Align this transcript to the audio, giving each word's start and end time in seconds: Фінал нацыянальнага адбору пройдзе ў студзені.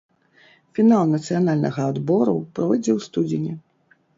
Фінал 0.77 1.03
нацыянальнага 1.11 1.81
адбору 1.91 2.35
пройдзе 2.57 2.91
ў 2.97 3.11
студзені. 3.11 3.53